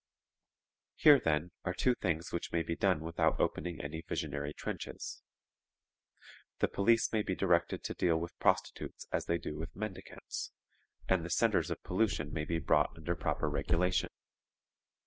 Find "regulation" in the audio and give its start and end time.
13.47-14.09